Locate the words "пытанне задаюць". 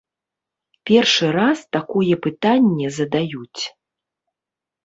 2.27-3.63